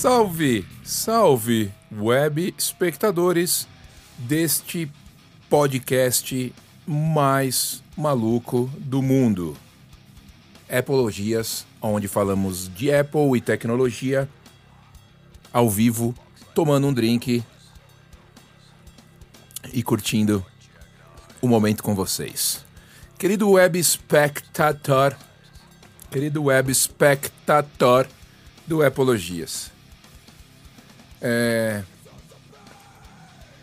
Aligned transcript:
Salve, 0.00 0.66
salve, 0.82 1.70
web 1.92 2.54
espectadores 2.56 3.68
deste 4.16 4.90
podcast 5.50 6.54
mais 6.86 7.82
maluco 7.94 8.70
do 8.78 9.02
mundo. 9.02 9.54
Apologias, 10.70 11.66
onde 11.82 12.08
falamos 12.08 12.70
de 12.74 12.90
Apple 12.90 13.36
e 13.36 13.42
tecnologia 13.42 14.26
ao 15.52 15.68
vivo, 15.68 16.14
tomando 16.54 16.86
um 16.86 16.94
drink 16.94 17.44
e 19.70 19.82
curtindo 19.82 20.42
o 21.42 21.46
momento 21.46 21.82
com 21.82 21.94
vocês. 21.94 22.64
Querido 23.18 23.50
web 23.50 23.78
espectador, 23.78 25.14
querido 26.10 26.44
web 26.44 26.72
espectador 26.72 28.06
do 28.66 28.82
Apologias. 28.82 29.78
É... 31.20 31.82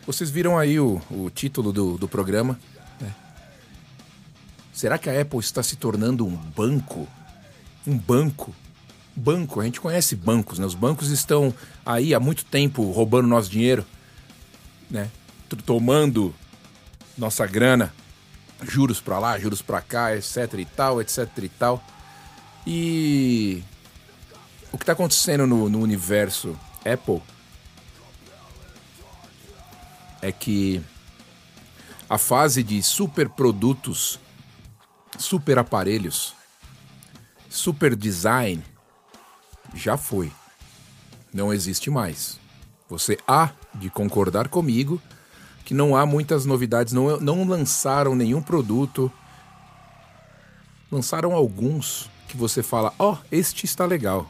Vocês 0.06 0.30
viram 0.30 0.58
aí 0.58 0.80
o, 0.80 1.02
o 1.12 1.30
título 1.30 1.74
do, 1.74 1.98
do 1.98 2.08
programa? 2.08 2.58
né? 3.00 3.14
Será 4.72 4.98
que 4.98 5.10
a 5.10 5.22
Apple 5.22 5.40
está 5.40 5.62
se 5.62 5.76
tornando 5.76 6.26
um 6.26 6.36
banco? 6.36 7.08
Um 7.86 7.98
banco? 7.98 8.56
Banco, 9.16 9.60
a 9.60 9.66
gente 9.66 9.82
conhece 9.82 10.16
bancos, 10.16 10.60
né? 10.60 10.66
Os 10.66 10.76
bancos 10.76 11.10
estão 11.10 11.54
aí 11.86 12.14
há 12.14 12.20
muito 12.20 12.46
tempo 12.46 12.90
roubando 12.92 13.28
nosso 13.28 13.50
dinheiro, 13.50 13.86
né? 14.90 15.10
Tomando 15.66 16.34
nossa 17.18 17.46
grana, 17.48 17.92
juros 18.64 19.02
pra 19.02 19.18
lá, 19.18 19.40
juros 19.40 19.62
pra 19.62 19.82
cá, 19.82 20.16
etc 20.16 20.54
e 20.60 20.66
tal, 20.66 21.02
etc 21.02 21.28
e 21.42 21.50
tal. 21.50 21.84
E 22.66 23.64
o 24.72 24.78
que 24.78 24.84
está 24.84 24.94
acontecendo 24.94 25.48
no, 25.48 25.68
no 25.68 25.80
universo 25.80 26.58
Apple 26.86 27.22
é 30.28 30.32
que 30.32 30.82
a 32.10 32.18
fase 32.18 32.62
de 32.62 32.84
super 32.84 33.30
produtos, 33.30 34.20
super 35.18 35.58
aparelhos, 35.58 36.34
super 37.50 37.96
design 37.96 38.64
já 39.74 39.98
foi. 39.98 40.32
Não 41.34 41.54
existe 41.54 41.90
mais. 41.90 42.40
Você 42.90 43.18
há 43.28 43.52
de 43.74 43.90
concordar 43.90 44.48
comigo 44.48 45.02
que 45.64 45.74
não 45.74 45.96
há 45.96 46.06
muitas 46.06 46.46
novidades, 46.46 46.94
não, 46.94 47.20
não 47.20 47.48
lançaram 47.48 48.16
nenhum 48.16 48.42
produto. 48.42 49.12
Lançaram 50.92 51.34
alguns 51.34 52.10
que 52.28 52.38
você 52.38 52.64
fala, 52.64 52.94
ó, 52.98 53.14
oh, 53.14 53.18
este 53.32 53.66
está 53.66 53.86
legal. 53.86 54.30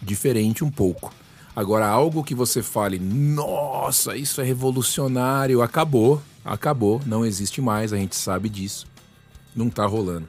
Diferente 0.00 0.64
um 0.64 0.70
pouco. 0.70 1.12
Agora, 1.58 1.88
algo 1.88 2.22
que 2.22 2.36
você 2.36 2.62
fale, 2.62 3.00
nossa, 3.00 4.16
isso 4.16 4.40
é 4.40 4.44
revolucionário, 4.44 5.60
acabou, 5.60 6.22
acabou, 6.44 7.02
não 7.04 7.26
existe 7.26 7.60
mais, 7.60 7.92
a 7.92 7.96
gente 7.96 8.14
sabe 8.14 8.48
disso. 8.48 8.86
Não 9.56 9.68
tá 9.68 9.84
rolando. 9.84 10.28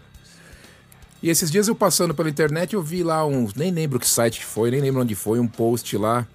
E 1.22 1.30
esses 1.30 1.52
dias 1.52 1.68
eu 1.68 1.76
passando 1.76 2.16
pela 2.16 2.32
internet, 2.32 2.74
eu 2.74 2.82
vi 2.82 3.04
lá 3.04 3.24
uns. 3.28 3.54
Nem 3.54 3.70
lembro 3.70 4.00
que 4.00 4.10
site 4.10 4.44
foi, 4.44 4.72
nem 4.72 4.82
lembro 4.82 5.04
onde 5.04 5.14
foi, 5.14 5.40
um 5.40 5.48
post 5.48 5.96
lá 5.98 6.26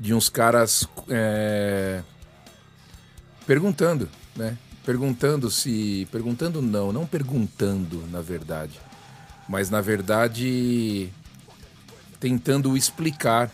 de 0.00 0.14
uns 0.14 0.30
caras 0.30 0.88
é, 1.10 2.00
perguntando, 3.46 4.08
né? 4.34 4.56
Perguntando 4.82 5.50
se. 5.50 6.08
Perguntando 6.10 6.62
não, 6.62 6.90
não 6.90 7.04
perguntando, 7.04 8.02
na 8.10 8.22
verdade. 8.22 8.80
Mas 9.46 9.68
na 9.68 9.82
verdade. 9.82 11.10
Tentando 12.18 12.74
explicar 12.78 13.50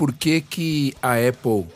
por 0.00 0.14
que, 0.14 0.40
que 0.40 0.94
a 1.02 1.16
Apple 1.16 1.66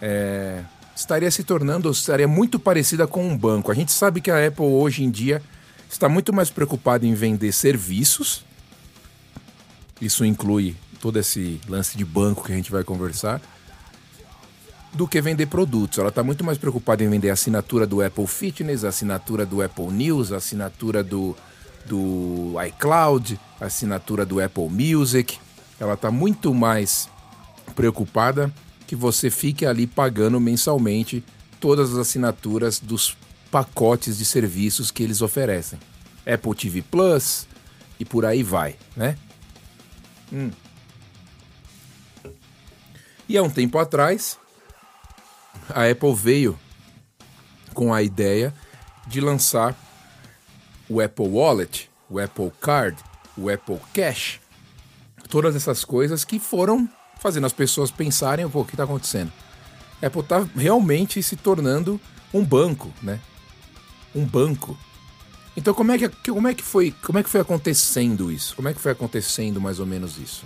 é, 0.00 0.64
estaria 0.96 1.30
se 1.30 1.44
tornando, 1.44 1.90
estaria 1.90 2.26
muito 2.26 2.58
parecida 2.58 3.06
com 3.06 3.28
um 3.28 3.36
banco. 3.36 3.70
A 3.70 3.74
gente 3.74 3.92
sabe 3.92 4.22
que 4.22 4.30
a 4.30 4.46
Apple 4.46 4.64
hoje 4.64 5.04
em 5.04 5.10
dia 5.10 5.42
está 5.86 6.08
muito 6.08 6.32
mais 6.32 6.48
preocupada 6.48 7.04
em 7.06 7.12
vender 7.12 7.52
serviços. 7.52 8.42
Isso 10.00 10.24
inclui 10.24 10.74
todo 10.98 11.18
esse 11.18 11.60
lance 11.68 11.94
de 11.94 12.06
banco 12.06 12.42
que 12.42 12.52
a 12.52 12.56
gente 12.56 12.72
vai 12.72 12.82
conversar. 12.82 13.38
Do 14.94 15.06
que 15.06 15.20
vender 15.20 15.44
produtos. 15.44 15.98
Ela 15.98 16.08
está 16.08 16.22
muito 16.22 16.42
mais 16.42 16.56
preocupada 16.56 17.04
em 17.04 17.10
vender 17.10 17.28
a 17.28 17.34
assinatura 17.34 17.86
do 17.86 18.00
Apple 18.00 18.26
Fitness, 18.26 18.82
a 18.82 18.88
assinatura 18.88 19.44
do 19.44 19.60
Apple 19.60 19.88
News, 19.88 20.32
a 20.32 20.38
assinatura 20.38 21.04
do, 21.04 21.36
do 21.84 22.54
iCloud, 22.66 23.38
a 23.60 23.66
assinatura 23.66 24.24
do 24.24 24.42
Apple 24.42 24.70
Music. 24.70 25.38
Ela 25.78 25.92
está 25.92 26.10
muito 26.10 26.54
mais 26.54 27.12
preocupada 27.74 28.52
que 28.86 28.96
você 28.96 29.30
fique 29.30 29.64
ali 29.64 29.86
pagando 29.86 30.40
mensalmente 30.40 31.24
todas 31.60 31.92
as 31.92 31.98
assinaturas 31.98 32.78
dos 32.78 33.16
pacotes 33.50 34.18
de 34.18 34.24
serviços 34.24 34.90
que 34.90 35.02
eles 35.02 35.22
oferecem. 35.22 35.78
Apple 36.26 36.54
TV 36.54 36.82
Plus 36.82 37.46
e 37.98 38.04
por 38.04 38.24
aí 38.24 38.42
vai, 38.42 38.76
né? 38.96 39.16
Hum. 40.32 40.50
E 43.28 43.38
há 43.38 43.42
um 43.42 43.50
tempo 43.50 43.78
atrás, 43.78 44.38
a 45.68 45.88
Apple 45.88 46.14
veio 46.14 46.58
com 47.72 47.94
a 47.94 48.02
ideia 48.02 48.52
de 49.06 49.20
lançar 49.20 49.76
o 50.88 51.00
Apple 51.00 51.28
Wallet, 51.28 51.90
o 52.10 52.18
Apple 52.18 52.52
Card, 52.60 53.02
o 53.36 53.48
Apple 53.48 53.80
Cash, 53.94 54.40
todas 55.28 55.56
essas 55.56 55.84
coisas 55.84 56.24
que 56.24 56.38
foram 56.38 56.88
fazendo 57.22 57.46
as 57.46 57.52
pessoas 57.52 57.90
pensarem, 57.90 58.48
pô, 58.48 58.60
o 58.60 58.64
que 58.64 58.72
está 58.72 58.82
acontecendo? 58.82 59.32
A 60.02 60.06
Apple 60.08 60.20
está 60.20 60.44
realmente 60.56 61.22
se 61.22 61.36
tornando 61.36 62.00
um 62.34 62.44
banco, 62.44 62.92
né? 63.00 63.20
Um 64.12 64.24
banco. 64.24 64.76
Então 65.56 65.72
como 65.72 65.92
é 65.92 65.98
que 65.98 66.08
como 66.08 66.48
é 66.48 66.54
que 66.54 66.62
foi 66.62 66.92
como 67.02 67.18
é 67.18 67.22
que 67.22 67.30
foi 67.30 67.40
acontecendo 67.40 68.32
isso? 68.32 68.56
Como 68.56 68.68
é 68.68 68.74
que 68.74 68.80
foi 68.80 68.90
acontecendo 68.90 69.60
mais 69.60 69.78
ou 69.78 69.86
menos 69.86 70.18
isso? 70.18 70.44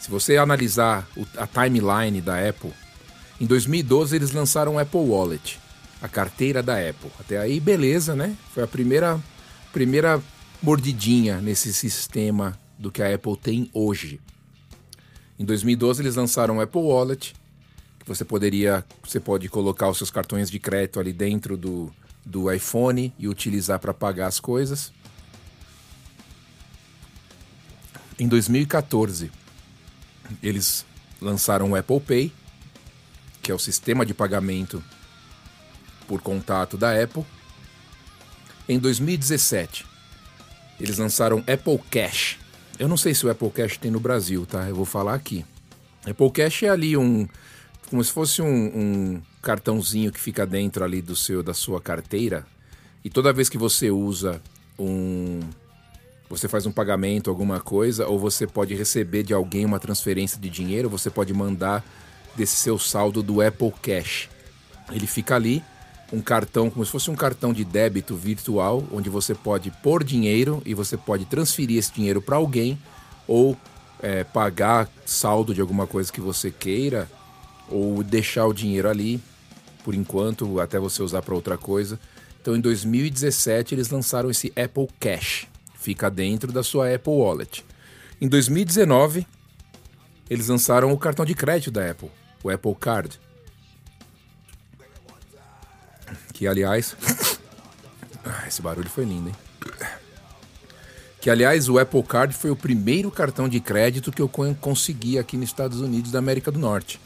Se 0.00 0.10
você 0.10 0.36
analisar 0.36 1.06
a 1.38 1.46
timeline 1.46 2.20
da 2.20 2.48
Apple, 2.48 2.72
em 3.40 3.46
2012 3.46 4.16
eles 4.16 4.32
lançaram 4.32 4.74
o 4.74 4.78
Apple 4.78 5.00
Wallet, 5.00 5.60
a 6.02 6.08
carteira 6.08 6.62
da 6.62 6.74
Apple. 6.74 7.10
Até 7.20 7.38
aí 7.38 7.60
beleza, 7.60 8.16
né? 8.16 8.36
Foi 8.52 8.64
a 8.64 8.66
primeira 8.66 9.20
primeira 9.72 10.20
mordidinha 10.62 11.40
nesse 11.40 11.72
sistema 11.72 12.58
do 12.78 12.90
que 12.90 13.02
a 13.02 13.14
Apple 13.14 13.36
tem 13.36 13.70
hoje. 13.72 14.20
Em 15.38 15.44
2012 15.44 16.02
eles 16.02 16.14
lançaram 16.14 16.58
o 16.58 16.60
Apple 16.60 16.80
Wallet, 16.80 17.34
que 17.98 18.06
você 18.06 18.24
poderia, 18.24 18.84
você 19.02 19.18
pode 19.18 19.48
colocar 19.48 19.88
os 19.88 19.98
seus 19.98 20.10
cartões 20.10 20.50
de 20.50 20.58
crédito 20.58 21.00
ali 21.00 21.12
dentro 21.12 21.56
do, 21.56 21.92
do 22.24 22.52
iPhone 22.52 23.12
e 23.18 23.26
utilizar 23.26 23.80
para 23.80 23.92
pagar 23.92 24.28
as 24.28 24.38
coisas. 24.38 24.92
Em 28.18 28.28
2014 28.28 29.32
eles 30.42 30.86
lançaram 31.20 31.72
o 31.72 31.76
Apple 31.76 32.00
Pay, 32.00 32.32
que 33.42 33.50
é 33.50 33.54
o 33.54 33.58
sistema 33.58 34.06
de 34.06 34.14
pagamento 34.14 34.82
por 36.06 36.22
contato 36.22 36.76
da 36.76 37.02
Apple. 37.02 37.24
Em 38.68 38.78
2017 38.78 39.84
eles 40.78 40.98
lançaram 40.98 41.38
Apple 41.40 41.78
Cash. 41.90 42.43
Eu 42.78 42.88
não 42.88 42.96
sei 42.96 43.14
se 43.14 43.24
o 43.24 43.30
Apple 43.30 43.50
Cash 43.50 43.78
tem 43.78 43.90
no 43.90 44.00
Brasil, 44.00 44.44
tá? 44.46 44.68
Eu 44.68 44.74
vou 44.74 44.84
falar 44.84 45.14
aqui. 45.14 45.44
Apple 46.06 46.30
Cash 46.30 46.64
é 46.64 46.68
ali 46.68 46.96
um. 46.96 47.28
Como 47.88 48.02
se 48.02 48.10
fosse 48.10 48.42
um, 48.42 48.46
um, 48.46 49.22
cartãozinho 49.42 50.10
que 50.10 50.20
fica 50.20 50.46
dentro 50.46 50.82
ali 50.82 51.00
do 51.00 51.14
seu, 51.14 51.42
da 51.42 51.54
sua 51.54 51.80
carteira. 51.80 52.46
E 53.04 53.10
toda 53.10 53.32
vez 53.32 53.48
que 53.48 53.58
você 53.58 53.90
usa 53.90 54.40
um. 54.78 55.40
Você 56.28 56.48
faz 56.48 56.66
um 56.66 56.72
pagamento, 56.72 57.30
alguma 57.30 57.60
coisa, 57.60 58.08
ou 58.08 58.18
você 58.18 58.46
pode 58.46 58.74
receber 58.74 59.22
de 59.22 59.34
alguém 59.34 59.64
uma 59.64 59.78
transferência 59.78 60.40
de 60.40 60.48
dinheiro, 60.48 60.88
você 60.88 61.10
pode 61.10 61.32
mandar 61.32 61.84
desse 62.34 62.56
seu 62.56 62.78
saldo 62.78 63.22
do 63.22 63.40
Apple 63.40 63.72
Cash. 63.82 64.28
Ele 64.90 65.06
fica 65.06 65.36
ali, 65.36 65.62
um 66.14 66.22
cartão, 66.22 66.70
como 66.70 66.84
se 66.84 66.90
fosse 66.90 67.10
um 67.10 67.16
cartão 67.16 67.52
de 67.52 67.64
débito 67.64 68.14
virtual, 68.14 68.84
onde 68.92 69.10
você 69.10 69.34
pode 69.34 69.70
pôr 69.82 70.04
dinheiro 70.04 70.62
e 70.64 70.72
você 70.72 70.96
pode 70.96 71.24
transferir 71.24 71.78
esse 71.78 71.92
dinheiro 71.92 72.22
para 72.22 72.36
alguém 72.36 72.78
ou 73.26 73.56
é, 74.00 74.22
pagar 74.22 74.88
saldo 75.04 75.52
de 75.52 75.60
alguma 75.60 75.86
coisa 75.86 76.12
que 76.12 76.20
você 76.20 76.50
queira 76.50 77.10
ou 77.68 78.02
deixar 78.02 78.46
o 78.46 78.52
dinheiro 78.52 78.88
ali 78.88 79.20
por 79.82 79.94
enquanto 79.94 80.60
até 80.60 80.78
você 80.78 81.02
usar 81.02 81.22
para 81.22 81.34
outra 81.34 81.58
coisa. 81.58 81.98
Então 82.40 82.54
em 82.54 82.60
2017 82.60 83.74
eles 83.74 83.90
lançaram 83.90 84.30
esse 84.30 84.52
Apple 84.56 84.88
Cash, 85.00 85.46
fica 85.74 86.10
dentro 86.10 86.52
da 86.52 86.62
sua 86.62 86.94
Apple 86.94 87.12
Wallet. 87.12 87.64
Em 88.20 88.28
2019 88.28 89.26
eles 90.30 90.48
lançaram 90.48 90.92
o 90.92 90.98
cartão 90.98 91.24
de 91.24 91.34
crédito 91.34 91.70
da 91.70 91.90
Apple, 91.90 92.10
o 92.42 92.50
Apple 92.50 92.74
Card. 92.78 93.20
Que 96.44 96.48
aliás. 96.48 96.94
Ah, 98.26 98.48
esse 98.48 98.62
barulho 98.62 98.88
foi 98.88 99.04
lindo, 99.04 99.28
hein? 99.28 99.34
Que, 101.20 101.28
aliás, 101.28 101.68
o 101.68 101.78
Apple 101.78 102.02
Card 102.02 102.34
foi 102.34 102.50
o 102.50 102.56
primeiro 102.56 103.10
cartão 103.10 103.46
de 103.46 103.60
crédito 103.60 104.10
que 104.10 104.22
eu 104.22 104.30
consegui 104.58 105.18
aqui 105.18 105.36
nos 105.36 105.50
Estados 105.50 105.82
Unidos 105.82 106.10
da 106.10 106.20
América 106.20 106.50
do 106.50 106.58
Norte. 106.58 106.98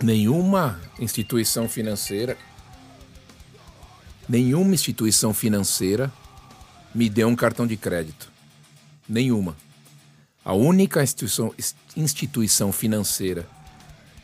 Nenhuma 0.00 0.80
instituição 1.00 1.68
financeira, 1.68 2.38
nenhuma 4.28 4.74
instituição 4.74 5.34
financeira 5.34 6.12
me 6.94 7.10
deu 7.10 7.26
um 7.26 7.34
cartão 7.34 7.66
de 7.66 7.76
crédito. 7.76 8.30
Nenhuma. 9.08 9.56
A 10.44 10.52
única 10.52 11.02
instituição, 11.02 11.52
instituição 11.96 12.70
financeira 12.70 13.44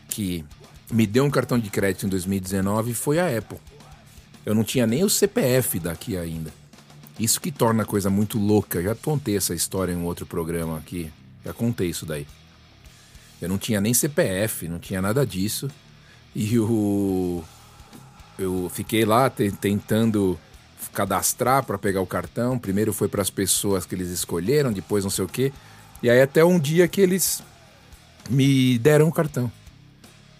que 0.08 0.44
me 0.92 1.08
deu 1.08 1.24
um 1.24 1.30
cartão 1.30 1.58
de 1.58 1.68
crédito 1.70 2.06
em 2.06 2.08
2019 2.08 2.94
foi 2.94 3.18
a 3.18 3.36
Apple. 3.36 3.58
Eu 4.48 4.54
não 4.54 4.64
tinha 4.64 4.86
nem 4.86 5.04
o 5.04 5.10
CPF 5.10 5.78
daqui 5.78 6.16
ainda. 6.16 6.50
Isso 7.20 7.38
que 7.38 7.52
torna 7.52 7.82
a 7.82 7.86
coisa 7.86 8.08
muito 8.08 8.38
louca. 8.38 8.82
Já 8.82 8.94
contei 8.94 9.36
essa 9.36 9.54
história 9.54 9.92
em 9.92 9.96
um 9.96 10.06
outro 10.06 10.24
programa 10.24 10.78
aqui. 10.78 11.12
Já 11.44 11.52
contei 11.52 11.90
isso 11.90 12.06
daí. 12.06 12.26
Eu 13.42 13.48
não 13.50 13.58
tinha 13.58 13.78
nem 13.78 13.92
CPF, 13.92 14.66
não 14.66 14.78
tinha 14.78 15.02
nada 15.02 15.26
disso. 15.26 15.68
E 16.34 16.58
o. 16.58 17.44
Eu 18.38 18.70
fiquei 18.72 19.04
lá 19.04 19.28
tentando 19.28 20.40
cadastrar 20.94 21.62
para 21.62 21.76
pegar 21.76 22.00
o 22.00 22.06
cartão. 22.06 22.58
Primeiro 22.58 22.94
foi 22.94 23.06
para 23.06 23.20
as 23.20 23.28
pessoas 23.28 23.84
que 23.84 23.94
eles 23.94 24.08
escolheram, 24.08 24.72
depois 24.72 25.04
não 25.04 25.10
sei 25.10 25.26
o 25.26 25.28
quê. 25.28 25.52
E 26.02 26.08
aí 26.08 26.22
até 26.22 26.42
um 26.42 26.58
dia 26.58 26.88
que 26.88 27.02
eles 27.02 27.42
me 28.30 28.78
deram 28.78 29.08
o 29.08 29.12
cartão. 29.12 29.52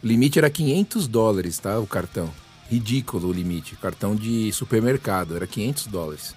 O 0.03 0.07
limite 0.07 0.39
era 0.39 0.49
500 0.49 1.07
dólares, 1.07 1.59
tá? 1.59 1.79
O 1.79 1.87
cartão. 1.87 2.33
Ridículo 2.69 3.29
o 3.29 3.33
limite. 3.33 3.77
Cartão 3.77 4.15
de 4.15 4.53
supermercado, 4.53 5.35
era 5.35 5.47
500 5.47 5.87
dólares. 5.87 6.35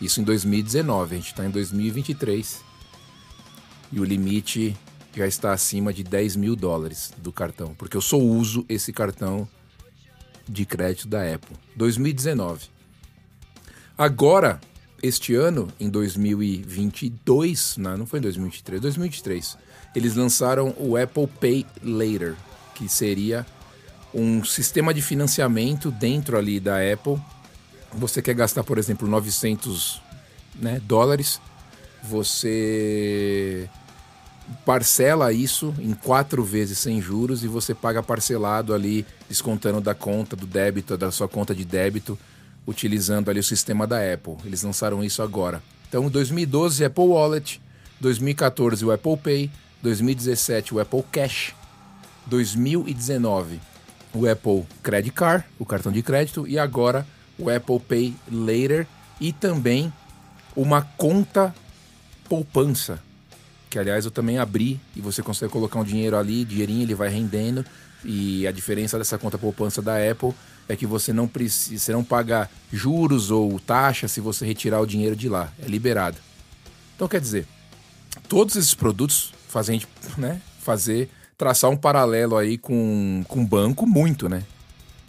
Isso 0.00 0.20
em 0.20 0.24
2019, 0.24 1.14
a 1.14 1.18
gente 1.18 1.26
está 1.28 1.44
em 1.44 1.50
2023. 1.50 2.62
E 3.92 4.00
o 4.00 4.04
limite 4.04 4.76
já 5.14 5.26
está 5.26 5.52
acima 5.52 5.92
de 5.92 6.02
10 6.02 6.36
mil 6.36 6.56
dólares 6.56 7.12
do 7.18 7.30
cartão, 7.30 7.74
porque 7.74 7.96
eu 7.96 8.00
só 8.00 8.18
uso 8.18 8.64
esse 8.68 8.92
cartão 8.92 9.48
de 10.48 10.66
crédito 10.66 11.06
da 11.08 11.22
Apple. 11.32 11.56
2019. 11.76 12.66
Agora, 13.96 14.60
este 15.02 15.34
ano, 15.34 15.68
em 15.78 15.88
2022, 15.88 17.76
não, 17.76 17.98
não 17.98 18.06
foi 18.06 18.18
em 18.18 18.22
2023, 18.22 18.80
2023, 18.80 19.58
eles 19.94 20.16
lançaram 20.16 20.74
o 20.78 20.96
Apple 20.96 21.26
Pay 21.26 21.66
Later, 21.82 22.34
que 22.74 22.88
seria 22.88 23.46
um 24.14 24.44
sistema 24.44 24.94
de 24.94 25.02
financiamento 25.02 25.90
dentro 25.90 26.38
ali 26.38 26.60
da 26.60 26.76
Apple. 26.92 27.20
Você 27.92 28.22
quer 28.22 28.34
gastar, 28.34 28.62
por 28.62 28.78
exemplo, 28.78 29.08
900 29.08 30.00
né, 30.54 30.80
dólares, 30.84 31.40
você 32.02 33.68
parcela 34.64 35.32
isso 35.32 35.74
em 35.78 35.92
quatro 35.94 36.44
vezes 36.44 36.78
sem 36.78 37.00
juros 37.00 37.42
e 37.42 37.48
você 37.48 37.74
paga 37.74 38.02
parcelado 38.02 38.72
ali, 38.72 39.04
descontando 39.28 39.80
da 39.80 39.94
conta 39.94 40.36
do 40.36 40.46
débito, 40.46 40.96
da 40.96 41.10
sua 41.10 41.26
conta 41.26 41.54
de 41.54 41.64
débito, 41.64 42.16
utilizando 42.66 43.30
ali 43.30 43.40
o 43.40 43.44
sistema 43.44 43.86
da 43.86 43.96
Apple. 44.12 44.36
Eles 44.44 44.62
lançaram 44.62 45.02
isso 45.02 45.22
agora. 45.22 45.62
Então, 45.88 46.08
2012 46.08 46.84
Apple 46.84 47.04
Wallet, 47.04 47.60
2014 48.00 48.84
o 48.84 48.92
Apple 48.92 49.16
Pay, 49.16 49.50
2017 49.82 50.74
o 50.74 50.80
Apple 50.80 51.04
Cash, 51.10 51.54
2019 52.26 53.73
o 54.14 54.30
Apple 54.30 54.64
Credit 54.82 55.12
Card, 55.12 55.44
o 55.58 55.66
cartão 55.66 55.90
de 55.90 56.02
crédito, 56.02 56.46
e 56.46 56.58
agora 56.58 57.06
o 57.38 57.50
Apple 57.50 57.80
Pay 57.80 58.14
Later 58.30 58.86
e 59.20 59.32
também 59.32 59.92
uma 60.56 60.82
conta 60.82 61.54
poupança, 62.28 63.02
que 63.68 63.78
aliás 63.78 64.04
eu 64.04 64.10
também 64.10 64.38
abri 64.38 64.80
e 64.94 65.00
você 65.00 65.22
consegue 65.22 65.52
colocar 65.52 65.80
um 65.80 65.84
dinheiro 65.84 66.16
ali, 66.16 66.44
dinheirinho 66.44 66.82
ele 66.82 66.94
vai 66.94 67.08
rendendo 67.08 67.64
e 68.04 68.46
a 68.46 68.52
diferença 68.52 68.96
dessa 68.96 69.18
conta 69.18 69.36
poupança 69.36 69.82
da 69.82 69.96
Apple 69.96 70.32
é 70.68 70.76
que 70.76 70.86
você 70.86 71.12
não 71.12 71.26
precisa, 71.26 71.78
você 71.78 71.92
não 71.92 72.04
paga 72.04 72.48
juros 72.72 73.30
ou 73.30 73.58
taxa 73.58 74.08
se 74.08 74.20
você 74.20 74.46
retirar 74.46 74.80
o 74.80 74.86
dinheiro 74.86 75.16
de 75.16 75.28
lá, 75.28 75.52
é 75.62 75.66
liberado. 75.66 76.16
Então 76.94 77.08
quer 77.08 77.20
dizer, 77.20 77.46
todos 78.28 78.56
esses 78.56 78.74
produtos 78.74 79.32
fazem 79.48 79.82
né, 80.16 80.40
fazer 80.60 81.10
traçar 81.36 81.70
um 81.70 81.76
paralelo 81.76 82.36
aí 82.36 82.58
com 82.58 83.24
com 83.28 83.44
banco 83.44 83.86
muito, 83.86 84.28
né? 84.28 84.44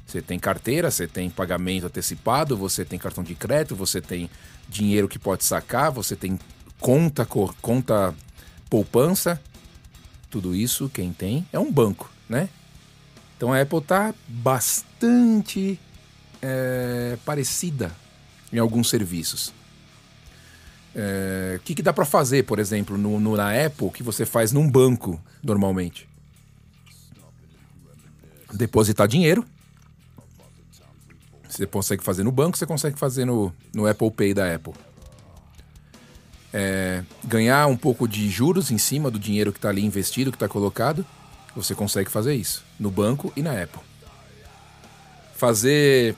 Você 0.06 0.22
tem 0.22 0.38
carteira, 0.38 0.92
você 0.92 1.07
tem 1.07 1.30
pagamento 1.30 1.88
antecipado, 1.88 2.56
você 2.56 2.86
tem 2.86 3.00
cartão 3.00 3.24
de 3.24 3.33
crédito, 3.33 3.75
você 3.75 4.00
tem 4.00 4.30
dinheiro 4.69 5.07
que 5.07 5.18
pode 5.18 5.44
sacar, 5.44 5.92
você 5.92 6.16
tem 6.16 6.39
conta, 6.80 7.25
conta 7.25 8.13
poupança. 8.69 9.42
Tudo 10.30 10.54
isso, 10.56 10.89
quem 10.89 11.12
tem, 11.12 11.48
é 11.51 11.57
um 11.57 11.72
banco, 11.72 12.12
né? 12.30 12.50
Então 13.36 13.51
a 13.51 13.62
Apple 13.62 13.80
está 13.80 14.13
bastante 14.27 15.80
é, 16.42 17.18
parecida 17.25 17.92
em 18.54 18.60
alguns 18.60 18.89
serviços. 18.89 19.54
É, 20.94 21.56
o 21.57 21.60
que, 21.62 21.75
que 21.75 21.81
dá 21.81 21.92
para 21.92 22.06
fazer, 22.06 22.44
por 22.44 22.60
exemplo, 22.60 22.98
no, 22.98 23.19
no, 23.19 23.36
na 23.36 23.66
Apple, 23.66 23.89
que 23.89 24.04
você 24.04 24.25
faz 24.25 24.51
num 24.51 24.69
banco 24.69 25.22
normalmente? 25.44 26.07
Depositar 28.56 29.07
dinheiro 29.07 29.46
você 31.56 31.66
consegue 31.66 32.04
fazer 32.04 32.24
no 32.24 32.31
banco, 32.31 32.57
você 32.57 32.66
consegue 32.66 33.00
fazer 33.00 33.24
no, 33.25 33.54
no 33.74 33.88
Apple 33.88 34.12
Pay 34.12 34.34
da 34.34 34.54
Apple. 34.54 34.74
É, 36.54 37.04
ganhar 37.24 37.68
um 37.68 37.78
pouco 37.78 38.07
de 38.07 38.30
juros 38.30 38.72
em 38.72 38.78
cima 38.78 39.10
do 39.10 39.18
dinheiro 39.19 39.52
que 39.52 39.57
está 39.57 39.69
ali 39.69 39.84
investido, 39.84 40.31
que 40.31 40.36
está 40.36 40.48
colocado, 40.48 41.06
você 41.56 41.74
consegue 41.74 42.10
fazer 42.10 42.36
isso 42.36 42.63
no 42.80 42.92
banco 42.92 43.31
e 43.36 43.42
na 43.42 43.52
Apple. 43.62 43.81
Fazer 45.36 46.16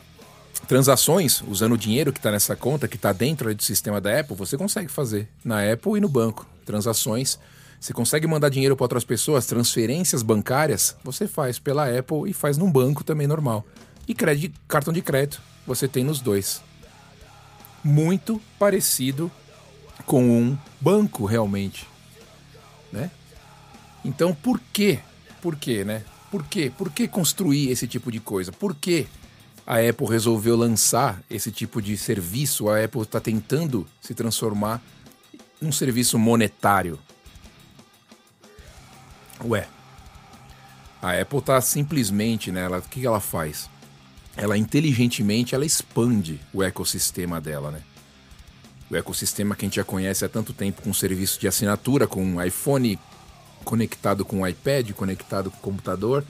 transações 0.68 1.44
usando 1.48 1.74
o 1.74 1.78
dinheiro 1.78 2.12
que 2.12 2.20
está 2.20 2.32
nessa 2.32 2.56
conta, 2.56 2.88
que 2.88 2.96
está 2.96 3.14
dentro 3.14 3.54
do 3.54 3.64
sistema 3.64 4.02
da 4.02 4.20
Apple, 4.20 4.36
você 4.36 4.58
consegue 4.58 4.92
fazer 4.92 5.28
na 5.44 5.72
Apple 5.72 5.98
e 5.98 6.00
no 6.00 6.10
banco. 6.10 6.48
Transações. 6.66 7.40
Você 7.80 7.94
consegue 7.94 8.28
mandar 8.28 8.50
dinheiro 8.50 8.76
para 8.76 8.86
outras 8.86 9.04
pessoas, 9.04 9.46
transferências 9.46 10.24
bancárias, 10.24 10.96
você 11.04 11.28
faz 11.28 11.60
pela 11.60 11.86
Apple 11.88 12.30
e 12.30 12.34
faz 12.34 12.58
num 12.58 12.72
banco 12.72 13.04
também 13.04 13.28
normal. 13.28 13.66
E 14.08 14.14
crédito, 14.14 14.60
cartão 14.68 14.94
de 14.94 15.02
crédito 15.02 15.42
você 15.66 15.88
tem 15.88 16.04
nos 16.04 16.22
dois. 16.22 16.62
Muito 17.84 18.42
parecido 18.58 19.30
com 20.06 20.24
um 20.24 20.58
banco 20.80 21.26
realmente, 21.26 21.88
né? 22.92 23.12
Então, 24.04 24.34
por 24.34 24.60
quê? 24.72 25.00
Por 25.42 25.56
quê, 25.56 25.84
né? 25.84 26.04
Por 26.32 26.44
quê? 26.46 26.72
Por 26.76 26.92
que 26.92 27.08
construir 27.08 27.70
esse 27.70 27.88
tipo 27.88 28.12
de 28.12 28.20
coisa? 28.20 28.52
Por 28.52 28.74
que 28.74 29.08
a 29.66 29.78
Apple 29.78 30.08
resolveu 30.08 30.56
lançar 30.56 31.22
esse 31.30 31.52
tipo 31.52 31.82
de 31.82 31.98
serviço? 31.98 32.70
A 32.70 32.84
Apple 32.84 33.02
está 33.02 33.20
tentando 33.20 33.86
se 34.02 34.14
transformar 34.14 34.82
num 35.62 35.72
serviço 35.72 36.18
monetário. 36.18 37.00
Ué, 39.44 39.68
a 41.02 41.20
Apple 41.20 41.40
está 41.40 41.60
simplesmente, 41.62 42.52
né? 42.52 42.62
Ela, 42.62 42.80
o 42.80 42.82
que 42.82 43.06
ela 43.06 43.20
faz? 43.20 43.70
ela 44.38 44.56
inteligentemente 44.56 45.56
ela 45.56 45.66
expande 45.66 46.40
o 46.54 46.62
ecossistema 46.62 47.42
dela, 47.42 47.72
né? 47.72 47.82
O 48.90 48.96
ecossistema 48.96 49.56
que 49.56 49.66
a 49.66 49.68
gente 49.68 49.76
já 49.78 49.84
conhece 49.84 50.24
há 50.24 50.30
tanto 50.30 50.54
tempo 50.54 50.84
com 50.84 50.94
serviço 50.94 51.40
de 51.40 51.48
assinatura, 51.48 52.08
com 52.08 52.42
iPhone 52.42 52.98
conectado 53.66 54.24
com 54.24 54.42
o 54.42 54.48
iPad, 54.48 54.92
conectado 54.92 55.52
com 55.52 55.58
o 55.58 55.62
computador. 55.62 56.24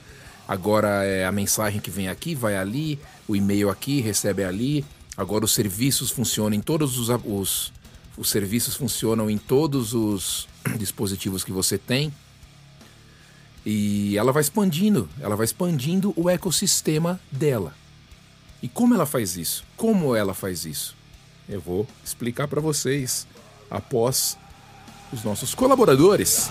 Agora 0.48 1.04
é 1.04 1.26
a 1.26 1.30
mensagem 1.30 1.80
que 1.80 1.90
vem 1.90 2.08
aqui, 2.08 2.34
vai 2.34 2.56
ali, 2.56 2.98
o 3.28 3.36
e-mail 3.36 3.68
aqui, 3.68 4.00
recebe 4.00 4.42
ali. 4.42 4.84
Agora 5.16 5.44
os 5.44 5.52
serviços 5.52 6.10
funcionam 6.10 6.56
em 6.56 6.60
todos 6.60 6.98
os, 6.98 7.10
os, 7.24 7.72
os 8.16 8.30
serviços 8.30 8.74
funcionam 8.74 9.28
em 9.28 9.36
todos 9.36 9.92
os 9.92 10.48
dispositivos 10.78 11.44
que 11.44 11.52
você 11.52 11.76
tem. 11.76 12.12
E 13.64 14.16
ela 14.16 14.32
vai 14.32 14.40
expandindo, 14.40 15.08
ela 15.20 15.36
vai 15.36 15.44
expandindo 15.44 16.12
o 16.16 16.28
ecossistema 16.28 17.20
dela. 17.30 17.74
E 18.62 18.68
como 18.68 18.94
ela 18.94 19.06
faz 19.06 19.36
isso? 19.36 19.64
Como 19.76 20.16
ela 20.16 20.34
faz 20.34 20.64
isso? 20.64 20.96
Eu 21.48 21.60
vou 21.60 21.86
explicar 22.04 22.48
para 22.48 22.60
vocês 22.60 23.26
após 23.70 24.36
os 25.12 25.22
nossos 25.22 25.54
colaboradores. 25.54 26.50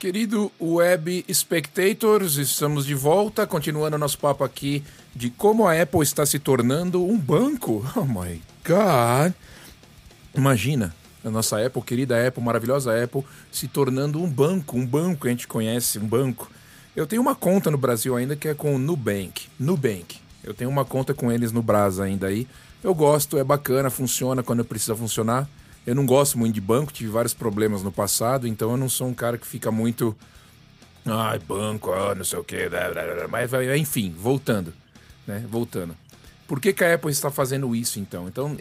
Querido 0.00 0.50
Web 0.58 1.26
Spectators, 1.30 2.36
estamos 2.36 2.86
de 2.86 2.94
volta, 2.94 3.46
continuando 3.46 3.98
nosso 3.98 4.18
papo 4.18 4.42
aqui 4.42 4.82
de 5.14 5.28
como 5.28 5.68
a 5.68 5.78
Apple 5.78 6.00
está 6.00 6.24
se 6.24 6.38
tornando 6.38 7.04
um 7.04 7.18
banco. 7.18 7.84
Oh 7.94 8.06
my 8.06 8.40
God! 8.66 9.34
Imagina, 10.34 10.94
A 11.22 11.28
nossa 11.28 11.62
Apple, 11.62 11.82
querida 11.82 12.26
Apple, 12.26 12.42
maravilhosa 12.42 13.04
Apple, 13.04 13.22
se 13.52 13.68
tornando 13.68 14.22
um 14.22 14.26
banco, 14.26 14.78
um 14.78 14.86
banco 14.86 15.20
que 15.20 15.28
a 15.28 15.32
gente 15.32 15.46
conhece, 15.46 15.98
um 15.98 16.08
banco. 16.08 16.50
Eu 16.96 17.06
tenho 17.06 17.20
uma 17.20 17.34
conta 17.34 17.70
no 17.70 17.76
Brasil 17.76 18.16
ainda 18.16 18.34
que 18.34 18.48
é 18.48 18.54
com 18.54 18.74
o 18.74 18.78
Nubank. 18.78 19.48
Nubank. 19.58 20.16
Eu 20.42 20.54
tenho 20.54 20.70
uma 20.70 20.86
conta 20.86 21.12
com 21.12 21.30
eles 21.30 21.52
no 21.52 21.62
Brasa 21.62 22.04
ainda 22.04 22.28
aí. 22.28 22.48
Eu 22.82 22.94
gosto, 22.94 23.36
é 23.36 23.44
bacana, 23.44 23.90
funciona 23.90 24.42
quando 24.42 24.64
precisa 24.64 24.96
funcionar. 24.96 25.46
Eu 25.86 25.94
não 25.94 26.04
gosto 26.04 26.38
muito 26.38 26.54
de 26.54 26.60
banco, 26.60 26.92
tive 26.92 27.10
vários 27.10 27.34
problemas 27.34 27.82
no 27.82 27.90
passado, 27.90 28.46
então 28.46 28.70
eu 28.70 28.76
não 28.76 28.88
sou 28.88 29.08
um 29.08 29.14
cara 29.14 29.38
que 29.38 29.46
fica 29.46 29.70
muito. 29.70 30.16
Ai, 31.04 31.38
banco, 31.38 31.92
ah, 31.92 32.14
não 32.14 32.24
sei 32.24 32.38
o 32.38 32.44
quê. 32.44 32.68
Mas, 33.30 33.50
enfim, 33.78 34.14
voltando. 34.16 34.72
Né? 35.26 35.44
Voltando. 35.48 35.96
Por 36.46 36.60
que, 36.60 36.72
que 36.72 36.84
a 36.84 36.94
Apple 36.94 37.10
está 37.10 37.30
fazendo 37.30 37.74
isso 37.74 37.98
então? 37.98 38.28
Então, 38.28 38.56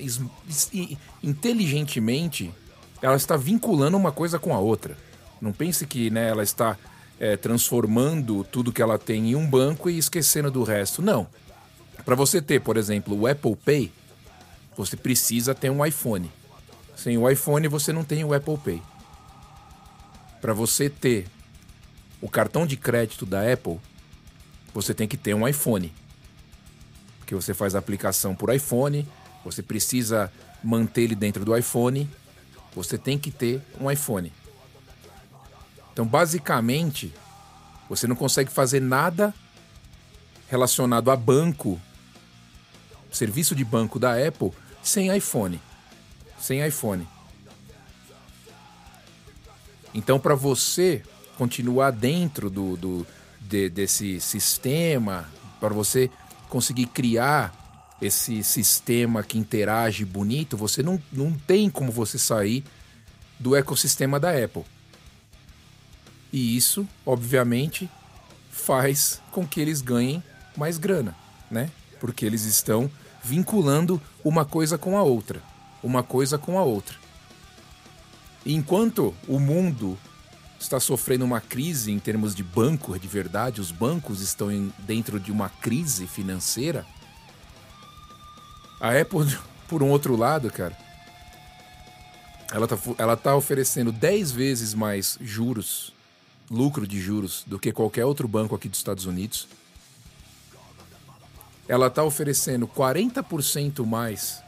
inteligentemente, 1.24 2.54
ela 3.02 3.16
está 3.16 3.36
vinculando 3.36 3.98
uma 3.98 4.12
coisa 4.12 4.38
com 4.38 4.54
a 4.54 4.60
outra. 4.60 4.96
Não 5.42 5.52
pense 5.52 5.86
que 5.86 6.10
né, 6.10 6.30
ela 6.30 6.44
está 6.44 6.78
é, 7.20 7.36
transformando 7.36 8.44
tudo 8.44 8.72
que 8.72 8.82
ela 8.82 8.98
tem 8.98 9.32
em 9.32 9.36
um 9.36 9.48
banco 9.48 9.90
e 9.90 9.98
esquecendo 9.98 10.52
do 10.52 10.64
resto. 10.64 11.02
Não. 11.02 11.28
Para 12.06 12.16
você 12.16 12.42
ter, 12.42 12.62
por 12.62 12.78
exemplo, 12.78 13.20
o 13.20 13.28
Apple 13.28 13.56
Pay, 13.56 13.92
você 14.78 14.96
precisa 14.96 15.54
ter 15.54 15.70
um 15.70 15.86
iPhone. 15.86 16.32
Sem 17.00 17.18
o 17.18 17.30
iPhone, 17.30 17.66
você 17.70 17.94
não 17.94 18.04
tem 18.04 18.26
o 18.26 18.34
Apple 18.34 18.58
Pay. 18.58 18.82
Para 20.42 20.52
você 20.52 20.90
ter 20.90 21.28
o 22.22 22.30
cartão 22.30 22.68
de 22.68 22.76
crédito 22.76 23.26
da 23.26 23.42
Apple, 23.54 23.80
você 24.74 24.94
tem 24.94 25.08
que 25.08 25.16
ter 25.16 25.34
um 25.34 25.48
iPhone 25.48 25.94
que 27.26 27.34
você 27.34 27.54
faz 27.54 27.74
a 27.74 27.80
aplicação 27.80 28.36
por 28.36 28.54
iPhone, 28.54 29.08
você 29.46 29.64
precisa 29.64 30.30
manter 30.62 31.04
ele 31.04 31.16
dentro 31.16 31.46
do 31.46 31.56
iPhone, 31.56 32.10
você 32.76 32.98
tem 32.98 33.18
que 33.18 33.32
ter 33.32 33.62
um 33.80 33.90
iPhone. 33.90 34.34
Então, 35.94 36.06
basicamente, 36.06 37.14
você 37.88 38.08
não 38.08 38.16
consegue 38.16 38.52
fazer 38.52 38.82
nada 38.82 39.34
relacionado 40.50 41.10
a 41.12 41.16
banco, 41.16 41.80
serviço 43.10 43.56
de 43.56 43.64
banco 43.64 43.98
da 43.98 44.16
Apple, 44.16 44.52
sem 44.84 45.16
iPhone. 45.16 45.62
Sem 46.40 46.66
iPhone. 46.66 47.08
Então, 49.94 50.20
para 50.20 50.36
você 50.36 51.04
continuar 51.38 51.92
dentro 51.92 52.50
do, 52.50 52.78
do 52.78 53.08
de, 53.40 53.70
desse 53.70 54.20
sistema, 54.20 55.28
para 55.60 55.70
você 55.70 56.10
conseguir 56.48 56.86
criar 56.88 57.88
esse 58.02 58.44
sistema 58.44 59.24
que 59.24 59.38
interage 59.38 60.06
bonito, 60.06 60.56
você 60.56 60.82
não, 60.82 61.02
não 61.12 61.34
tem 61.34 61.70
como 61.70 61.92
você 61.92 62.18
sair 62.18 62.64
do 63.40 63.56
ecossistema 63.56 64.20
da 64.20 64.32
Apple. 64.32 64.64
E 66.32 66.56
isso, 66.56 66.88
obviamente, 67.06 67.90
faz 68.52 69.22
com 69.32 69.46
que 69.48 69.60
eles 69.60 69.82
ganhem 69.82 70.24
mais 70.56 70.78
grana, 70.78 71.16
né? 71.50 71.70
Porque 72.00 72.26
eles 72.26 72.46
estão 72.46 72.90
vinculando 73.24 74.02
uma 74.24 74.46
coisa 74.46 74.78
com 74.78 74.98
a 74.98 75.04
outra, 75.04 75.42
uma 75.82 76.04
coisa 76.04 76.38
com 76.38 76.58
a 76.58 76.64
outra. 76.64 76.96
Enquanto 78.46 79.14
o 79.28 79.40
mundo 79.40 79.98
está 80.60 80.80
sofrendo 80.80 81.26
uma 81.26 81.40
crise 81.40 81.92
em 81.92 82.00
termos 82.00 82.36
de 82.36 82.44
banco, 82.44 82.98
de 82.98 83.08
verdade, 83.08 83.62
os 83.62 83.72
bancos 83.72 84.22
estão 84.22 84.52
em, 84.52 84.74
dentro 84.80 85.20
de 85.20 85.32
uma 85.32 85.50
crise 85.50 86.06
financeira. 86.06 86.86
A 88.80 89.00
Apple, 89.00 89.38
por 89.68 89.82
um 89.82 89.90
outro 89.90 90.16
lado, 90.16 90.52
cara, 90.52 90.78
ela 92.52 92.66
está 92.66 92.78
ela 92.98 93.16
tá 93.16 93.36
oferecendo 93.36 93.92
10 93.92 94.32
vezes 94.32 94.74
mais 94.74 95.18
juros, 95.22 95.94
lucro 96.50 96.88
de 96.88 97.00
juros, 97.00 97.44
do 97.46 97.60
que 97.60 97.72
qualquer 97.72 98.06
outro 98.06 98.28
banco 98.28 98.56
aqui 98.56 98.68
dos 98.68 98.80
Estados 98.80 99.06
Unidos. 99.06 99.48
Ela 101.68 101.88
está 101.88 102.04
oferecendo 102.04 102.68
40% 102.68 103.86
mais 103.86 104.42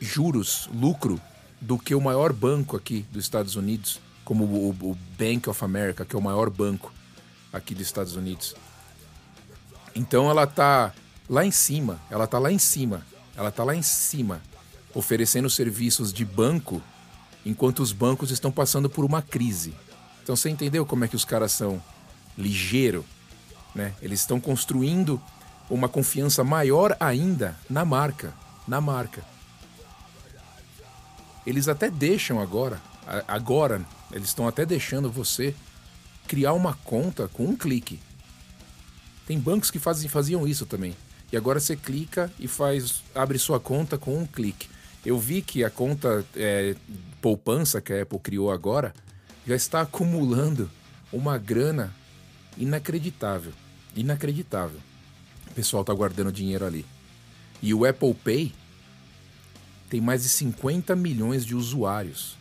juros, 0.00 0.68
lucro 0.72 1.20
do 1.60 1.78
que 1.78 1.94
o 1.94 2.00
maior 2.00 2.32
banco 2.32 2.76
aqui 2.76 3.04
dos 3.10 3.24
Estados 3.24 3.56
Unidos, 3.56 4.00
como 4.24 4.44
o, 4.44 4.70
o 4.70 4.98
Bank 5.18 5.48
of 5.48 5.64
America, 5.64 6.04
que 6.04 6.14
é 6.14 6.18
o 6.18 6.22
maior 6.22 6.50
banco 6.50 6.92
aqui 7.52 7.74
dos 7.74 7.86
Estados 7.86 8.16
Unidos. 8.16 8.54
Então 9.94 10.28
ela 10.28 10.46
tá 10.46 10.92
lá 11.28 11.44
em 11.44 11.50
cima, 11.50 12.00
ela 12.10 12.26
tá 12.26 12.38
lá 12.38 12.52
em 12.52 12.58
cima, 12.58 13.06
ela 13.34 13.50
tá 13.50 13.64
lá 13.64 13.74
em 13.74 13.82
cima, 13.82 14.42
oferecendo 14.94 15.48
serviços 15.48 16.12
de 16.12 16.24
banco, 16.24 16.82
enquanto 17.44 17.80
os 17.80 17.92
bancos 17.92 18.30
estão 18.30 18.50
passando 18.50 18.90
por 18.90 19.04
uma 19.04 19.22
crise. 19.22 19.74
Então 20.22 20.36
você 20.36 20.50
entendeu 20.50 20.84
como 20.84 21.04
é 21.04 21.08
que 21.08 21.16
os 21.16 21.24
caras 21.24 21.52
são 21.52 21.82
ligeiro, 22.36 23.04
né? 23.74 23.94
Eles 24.02 24.20
estão 24.20 24.40
construindo 24.40 25.20
uma 25.70 25.88
confiança 25.88 26.44
maior 26.44 26.96
ainda 27.00 27.56
na 27.68 27.84
marca, 27.84 28.34
na 28.66 28.80
marca. 28.80 29.24
Eles 31.46 31.68
até 31.68 31.88
deixam 31.88 32.40
agora, 32.40 32.80
agora, 33.28 33.86
eles 34.10 34.28
estão 34.28 34.48
até 34.48 34.66
deixando 34.66 35.10
você 35.10 35.54
criar 36.26 36.52
uma 36.52 36.74
conta 36.74 37.28
com 37.28 37.44
um 37.44 37.56
clique. 37.56 38.00
Tem 39.26 39.38
bancos 39.38 39.70
que 39.70 39.78
fazem, 39.78 40.08
faziam 40.08 40.46
isso 40.46 40.66
também. 40.66 40.96
E 41.32 41.36
agora 41.36 41.60
você 41.60 41.76
clica 41.76 42.30
e 42.38 42.46
faz, 42.48 43.02
abre 43.14 43.38
sua 43.38 43.60
conta 43.60 43.96
com 43.96 44.18
um 44.18 44.26
clique. 44.26 44.68
Eu 45.04 45.18
vi 45.18 45.40
que 45.40 45.64
a 45.64 45.70
conta 45.70 46.24
é, 46.34 46.74
poupança 47.20 47.80
que 47.80 47.92
a 47.92 48.02
Apple 48.02 48.18
criou 48.18 48.50
agora 48.50 48.92
já 49.46 49.54
está 49.54 49.80
acumulando 49.80 50.68
uma 51.12 51.38
grana 51.38 51.94
inacreditável. 52.56 53.52
Inacreditável. 53.94 54.80
O 55.48 55.54
pessoal 55.54 55.82
está 55.82 55.94
guardando 55.94 56.32
dinheiro 56.32 56.64
ali. 56.64 56.84
E 57.62 57.72
o 57.72 57.84
Apple 57.84 58.14
Pay 58.14 58.52
tem 59.88 60.00
mais 60.00 60.22
de 60.22 60.28
50 60.28 60.94
milhões 60.96 61.44
de 61.44 61.54
usuários. 61.54 62.36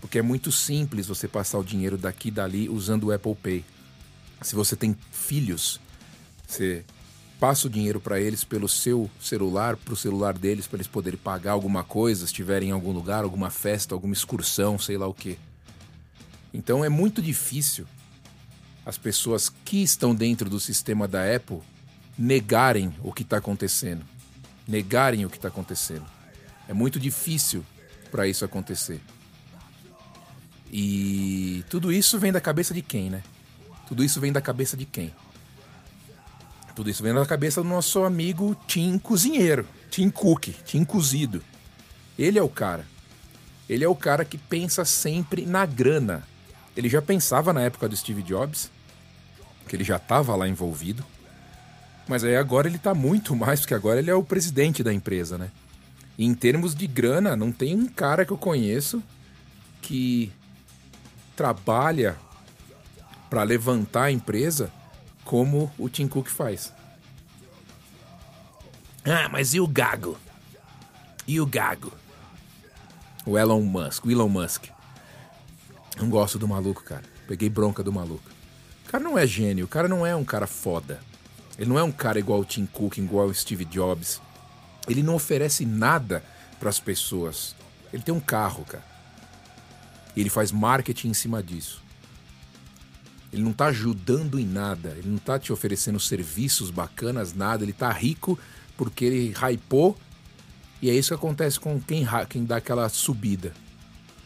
Porque 0.00 0.18
é 0.18 0.22
muito 0.22 0.52
simples 0.52 1.06
você 1.06 1.26
passar 1.26 1.58
o 1.58 1.64
dinheiro 1.64 1.96
daqui 1.98 2.28
e 2.28 2.30
dali 2.30 2.68
usando 2.68 3.04
o 3.04 3.12
Apple 3.12 3.34
Pay. 3.34 3.64
Se 4.42 4.54
você 4.54 4.76
tem 4.76 4.96
filhos, 5.10 5.80
você 6.46 6.84
passa 7.40 7.66
o 7.66 7.70
dinheiro 7.70 8.00
para 8.00 8.20
eles 8.20 8.44
pelo 8.44 8.68
seu 8.68 9.10
celular, 9.20 9.76
para 9.76 9.94
o 9.94 9.96
celular 9.96 10.36
deles, 10.36 10.66
para 10.66 10.76
eles 10.76 10.86
poderem 10.86 11.18
pagar 11.18 11.52
alguma 11.52 11.82
coisa, 11.84 12.20
se 12.20 12.26
estiverem 12.26 12.70
em 12.70 12.72
algum 12.72 12.92
lugar, 12.92 13.24
alguma 13.24 13.50
festa, 13.50 13.94
alguma 13.94 14.14
excursão, 14.14 14.78
sei 14.78 14.96
lá 14.96 15.06
o 15.06 15.14
que. 15.14 15.38
Então 16.52 16.84
é 16.84 16.88
muito 16.88 17.20
difícil 17.20 17.86
as 18.84 18.96
pessoas 18.96 19.48
que 19.48 19.82
estão 19.82 20.14
dentro 20.14 20.48
do 20.48 20.58
sistema 20.58 21.06
da 21.06 21.34
Apple 21.34 21.60
negarem 22.18 22.94
o 23.02 23.12
que 23.12 23.22
está 23.22 23.36
acontecendo. 23.36 24.04
Negarem 24.66 25.24
o 25.24 25.30
que 25.30 25.36
está 25.36 25.48
acontecendo. 25.48 26.17
É 26.68 26.74
muito 26.74 27.00
difícil 27.00 27.64
para 28.10 28.28
isso 28.28 28.44
acontecer. 28.44 29.00
E 30.70 31.64
tudo 31.70 31.90
isso 31.90 32.18
vem 32.18 32.30
da 32.30 32.40
cabeça 32.40 32.74
de 32.74 32.82
quem, 32.82 33.08
né? 33.08 33.22
Tudo 33.88 34.04
isso 34.04 34.20
vem 34.20 34.30
da 34.30 34.40
cabeça 34.40 34.76
de 34.76 34.84
quem? 34.84 35.14
Tudo 36.74 36.90
isso 36.90 37.02
vem 37.02 37.14
da 37.14 37.24
cabeça 37.26 37.62
do 37.62 37.68
nosso 37.68 38.04
amigo 38.04 38.54
Tim 38.66 38.98
Cozinheiro, 38.98 39.66
Tim 39.90 40.10
Cook, 40.10 40.48
Tim 40.64 40.84
Cozido. 40.84 41.42
Ele 42.18 42.38
é 42.38 42.42
o 42.42 42.48
cara. 42.48 42.86
Ele 43.68 43.84
é 43.84 43.88
o 43.88 43.96
cara 43.96 44.24
que 44.24 44.36
pensa 44.36 44.84
sempre 44.84 45.46
na 45.46 45.64
grana. 45.64 46.22
Ele 46.76 46.88
já 46.88 47.02
pensava 47.02 47.52
na 47.52 47.62
época 47.62 47.88
do 47.88 47.96
Steve 47.96 48.22
Jobs, 48.22 48.70
que 49.66 49.74
ele 49.74 49.84
já 49.84 49.96
estava 49.96 50.36
lá 50.36 50.46
envolvido. 50.46 51.04
Mas 52.06 52.24
aí 52.24 52.36
agora 52.36 52.68
ele 52.68 52.76
está 52.76 52.94
muito 52.94 53.34
mais, 53.34 53.60
porque 53.60 53.74
agora 53.74 53.98
ele 53.98 54.10
é 54.10 54.14
o 54.14 54.22
presidente 54.22 54.82
da 54.82 54.92
empresa, 54.92 55.36
né? 55.36 55.50
E 56.18 56.26
em 56.26 56.34
termos 56.34 56.74
de 56.74 56.88
grana, 56.88 57.36
não 57.36 57.52
tem 57.52 57.76
um 57.76 57.86
cara 57.86 58.26
que 58.26 58.32
eu 58.32 58.36
conheço 58.36 59.00
que 59.80 60.32
trabalha 61.36 62.18
para 63.30 63.44
levantar 63.44 64.04
a 64.04 64.10
empresa 64.10 64.72
como 65.24 65.70
o 65.78 65.88
Tim 65.88 66.08
Cook 66.08 66.26
faz. 66.26 66.72
Ah, 69.04 69.28
mas 69.28 69.54
e 69.54 69.60
o 69.60 69.66
Gago? 69.68 70.18
E 71.26 71.40
o 71.40 71.46
Gago? 71.46 71.92
O 73.24 73.38
Elon 73.38 73.62
Musk, 73.62 74.04
o 74.06 74.10
Elon 74.10 74.28
Musk. 74.28 74.64
Não 76.00 76.10
gosto 76.10 76.38
do 76.38 76.48
maluco, 76.48 76.82
cara. 76.82 77.04
Peguei 77.28 77.48
bronca 77.48 77.82
do 77.82 77.92
maluco. 77.92 78.28
O 78.86 78.90
cara 78.90 79.04
não 79.04 79.16
é 79.16 79.26
gênio, 79.26 79.66
o 79.66 79.68
cara 79.68 79.86
não 79.86 80.04
é 80.04 80.16
um 80.16 80.24
cara 80.24 80.46
foda. 80.46 81.00
Ele 81.58 81.68
não 81.68 81.78
é 81.78 81.82
um 81.82 81.92
cara 81.92 82.18
igual 82.18 82.40
o 82.40 82.44
Tim 82.44 82.66
Cook, 82.66 82.98
igual 82.98 83.26
o 83.26 83.34
Steve 83.34 83.64
Jobs. 83.64 84.20
Ele 84.88 85.02
não 85.02 85.14
oferece 85.14 85.66
nada 85.66 86.24
para 86.58 86.68
as 86.68 86.80
pessoas. 86.80 87.54
Ele 87.92 88.02
tem 88.02 88.14
um 88.14 88.20
carro, 88.20 88.64
cara. 88.64 88.84
Ele 90.16 90.30
faz 90.30 90.50
marketing 90.50 91.08
em 91.08 91.14
cima 91.14 91.42
disso. 91.42 91.82
Ele 93.32 93.42
não 93.42 93.50
está 93.50 93.66
ajudando 93.66 94.38
em 94.38 94.46
nada, 94.46 94.94
ele 94.96 95.08
não 95.08 95.18
está 95.18 95.38
te 95.38 95.52
oferecendo 95.52 96.00
serviços 96.00 96.70
bacanas, 96.70 97.34
nada. 97.34 97.62
Ele 97.62 97.72
está 97.72 97.90
rico 97.92 98.38
porque 98.76 99.04
ele 99.04 99.34
hypou 99.34 99.98
E 100.80 100.88
é 100.88 100.94
isso 100.94 101.08
que 101.08 101.14
acontece 101.14 101.58
com 101.60 101.80
quem, 101.80 102.06
quem 102.28 102.44
dá 102.44 102.56
aquela 102.56 102.88
subida. 102.88 103.52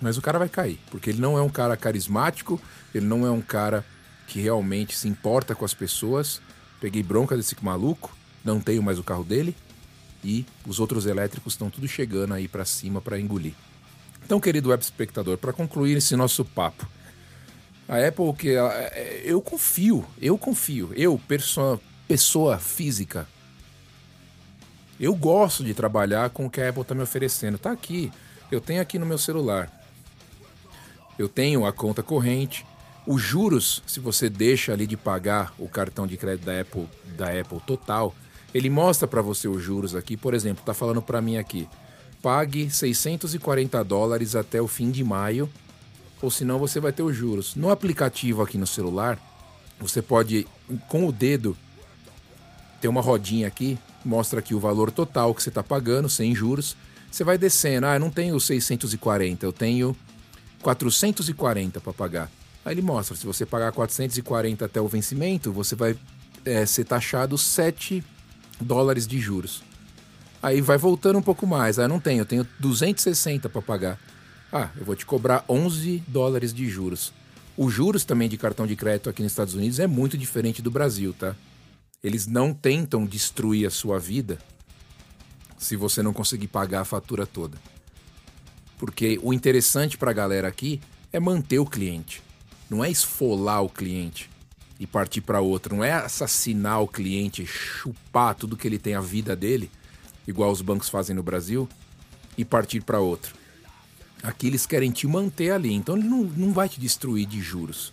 Mas 0.01 0.17
o 0.17 0.23
cara 0.23 0.39
vai 0.39 0.49
cair, 0.49 0.79
porque 0.91 1.11
ele 1.11 1.21
não 1.21 1.39
é 1.39 1.43
um 1.43 1.49
cara 1.49 1.77
carismático, 1.77 2.61
ele 2.95 3.07
não 3.07 3.27
é 3.27 3.31
um 3.31 3.41
cara 3.41 3.85
que 4.27 4.41
realmente 4.41 4.97
se 4.97 5.09
importa 5.09 5.55
com 5.55 5.65
as 5.65 5.75
pessoas. 5.75 6.41
Peguei 6.81 7.03
bronca 7.03 7.37
desse 7.37 7.57
maluco, 7.63 8.17
não 8.45 8.61
tenho 8.61 8.83
mais 8.83 8.99
o 8.99 9.05
carro 9.05 9.25
dele 9.25 9.57
e 10.25 10.47
os 10.67 10.79
outros 10.79 11.07
elétricos 11.07 11.55
estão 11.55 11.71
tudo 11.71 11.89
chegando 11.89 12.35
aí 12.35 12.49
para 12.49 12.65
cima 12.65 13.01
para 13.01 13.19
engolir. 13.19 13.55
Então, 14.25 14.41
querido 14.41 14.71
web 14.71 14.83
espectador, 14.83 15.37
para 15.37 15.53
concluir 15.53 15.97
esse 15.97 16.15
nosso 16.17 16.45
papo, 16.45 16.87
a 17.89 17.99
Apple 17.99 18.33
que 18.35 18.51
é, 18.51 19.23
eu 19.25 19.41
confio, 19.41 20.07
eu 20.21 20.39
confio, 20.39 20.93
eu 20.95 21.21
pessoa, 21.27 21.81
pessoa 22.07 22.59
física, 22.59 23.27
eu 24.99 25.15
gosto 25.15 25.65
de 25.65 25.75
trabalhar 25.75 26.31
com 26.31 26.47
o 26.47 26.51
que 26.51 26.61
a 26.61 26.69
Apple 26.69 26.83
está 26.83 26.95
me 26.95 27.03
oferecendo. 27.03 27.59
Tá 27.59 27.73
aqui, 27.73 28.13
eu 28.51 28.61
tenho 28.61 28.81
aqui 28.81 28.99
no 28.99 29.07
meu 29.07 29.19
celular. 29.19 29.71
Eu 31.19 31.29
tenho 31.29 31.67
a 31.67 31.73
conta 31.73 32.03
corrente, 32.03 32.65
os 33.07 33.21
juros, 33.21 33.83
se 33.85 33.99
você 33.99 34.31
deixa 34.31 34.73
ali 34.73 34.87
de 34.87 34.97
pagar 34.97 35.53
o 35.59 35.69
cartão 35.69 36.07
de 36.07 36.17
crédito 36.17 36.45
da 36.45 36.61
Apple, 36.61 36.89
da 37.17 37.29
Apple 37.29 37.61
total, 37.67 38.15
ele 38.55 38.69
mostra 38.69 39.09
para 39.09 39.23
você 39.23 39.49
os 39.49 39.63
juros 39.63 39.95
aqui. 39.95 40.17
Por 40.17 40.35
exemplo, 40.35 40.65
tá 40.65 40.75
falando 40.75 41.01
para 41.01 41.21
mim 41.21 41.37
aqui: 41.37 41.69
pague 42.21 42.71
640 42.71 43.83
dólares 43.85 44.37
até 44.37 44.61
o 44.61 44.69
fim 44.69 44.91
de 44.91 45.03
maio, 45.03 45.49
ou 46.21 46.31
senão 46.31 46.59
você 46.59 46.79
vai 46.81 46.93
ter 46.93 47.03
os 47.03 47.17
juros. 47.17 47.57
No 47.57 47.71
aplicativo 47.71 48.43
aqui 48.43 48.59
no 48.59 48.67
celular, 48.67 49.19
você 49.81 50.03
pode, 50.03 50.47
com 50.89 51.07
o 51.07 51.13
dedo, 51.13 51.57
ter 52.81 52.89
uma 52.89 53.01
rodinha 53.01 53.47
aqui, 53.47 53.79
mostra 54.05 54.41
aqui 54.41 54.55
o 54.55 54.61
valor 54.61 54.91
total 54.91 55.35
que 55.35 55.43
você 55.43 55.49
está 55.49 55.63
pagando, 55.63 56.09
sem 56.09 56.35
juros. 56.35 56.77
Você 57.11 57.25
vai 57.25 57.37
descendo, 57.37 57.87
ah, 57.87 57.97
eu 57.97 58.01
não 58.01 58.11
tenho 58.11 58.41
640, 58.41 59.45
eu 59.45 59.53
tenho 59.53 59.97
440 60.63 61.81
para 61.81 61.93
pagar. 61.93 62.31
Aí 62.65 62.73
ele 62.73 62.83
mostra, 62.83 63.17
se 63.17 63.27
você 63.27 63.45
pagar 63.45 63.73
440 63.73 64.65
até 64.65 64.81
o 64.81 64.89
vencimento, 64.89 65.53
você 65.53 65.75
vai 65.75 65.97
é, 66.45 66.65
ser 66.65 66.85
taxado 66.85 67.37
7 67.37 68.03
dólares 68.63 69.07
de 69.07 69.19
juros. 69.19 69.63
Aí 70.43 70.61
vai 70.61 70.77
voltando 70.77 71.19
um 71.19 71.23
pouco 71.23 71.47
mais. 71.47 71.79
Ah, 71.79 71.87
não 71.87 72.01
tenho, 72.01 72.23
eu 72.23 72.27
tenho 72.27 72.47
260 72.59 73.49
para 73.49 73.63
pagar. 73.63 73.99
Ah, 74.53 74.71
eu 74.77 74.85
vou 74.85 74.97
te 74.97 75.07
cobrar 75.07 75.45
11 75.49 76.03
dólares 76.09 76.53
de 76.53 76.69
juros. 76.69 77.13
Os 77.57 77.73
juros 77.73 78.05
também 78.05 78.29
de 78.29 78.37
cartão 78.37 78.67
de 78.67 78.75
crédito 78.75 79.09
aqui 79.09 79.23
nos 79.23 79.33
Estados 79.33 79.55
Unidos 79.55 79.79
é 79.79 79.87
muito 79.87 80.19
diferente 80.19 80.63
do 80.63 80.71
Brasil, 80.71 81.13
tá? 81.13 81.37
Eles 82.03 82.27
não 82.27 82.53
tentam 82.53 83.07
destruir 83.07 83.67
a 83.67 83.71
sua 83.71 83.99
vida 83.99 84.39
se 85.59 85.77
você 85.77 86.03
não 86.03 86.13
conseguir 86.13 86.49
pagar 86.49 86.81
a 86.81 86.85
fatura 86.85 87.27
toda. 87.27 87.57
Porque 88.79 89.21
o 89.23 89.33
interessante 89.33 89.97
para 89.97 90.11
a 90.11 90.15
galera 90.15 90.49
aqui 90.49 90.81
é 91.13 91.21
manter 91.21 91.61
o 91.61 91.67
cliente, 91.67 92.21
não 92.69 92.83
é 92.83 92.91
esfolar 92.91 93.63
o 93.63 93.69
cliente 93.69 94.32
e 94.83 94.87
partir 94.87 95.21
para 95.21 95.41
outro. 95.41 95.77
Não 95.77 95.85
é 95.85 95.93
assassinar 95.93 96.83
o 96.83 96.89
cliente, 96.89 97.47
chupar 97.47 98.35
tudo 98.35 98.57
que 98.57 98.67
ele 98.67 98.81
tem 98.81 98.97
a 98.97 99.01
vida 99.01 99.37
dele, 99.37 99.71
igual 100.27 100.51
os 100.51 100.61
bancos 100.61 100.89
fazem 100.89 101.15
no 101.15 101.23
Brasil, 101.23 101.69
e 102.37 102.45
partir 102.45 102.81
para 102.81 102.99
outro. 102.99 103.33
Aqui 104.25 104.49
eles 104.49 104.67
querem 104.67 104.91
te 104.91 105.07
manter 105.07 105.53
ali, 105.53 105.73
então 105.73 105.97
ele 105.97 106.09
não, 106.09 106.25
não 106.25 106.53
vai 106.53 106.69
te 106.69 106.81
destruir 106.81 107.27
de 107.27 107.41
juros. 107.41 107.93